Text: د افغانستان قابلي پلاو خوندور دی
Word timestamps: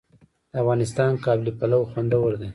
د 0.51 0.53
افغانستان 0.63 1.11
قابلي 1.25 1.51
پلاو 1.59 1.89
خوندور 1.91 2.31
دی 2.41 2.49